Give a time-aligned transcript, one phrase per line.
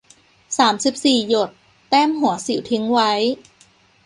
[0.57, 1.49] สามสิบสี่ หยด
[1.89, 3.11] แต้มหัวสิวทิ้งไว้